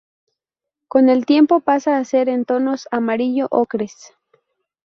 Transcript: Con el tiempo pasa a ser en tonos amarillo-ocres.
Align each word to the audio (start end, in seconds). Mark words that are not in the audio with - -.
Con 0.87 1.09
el 1.09 1.27
tiempo 1.27 1.59
pasa 1.59 1.99
a 1.99 2.05
ser 2.05 2.27
en 2.27 2.43
tonos 2.43 2.87
amarillo-ocres. 2.89 4.13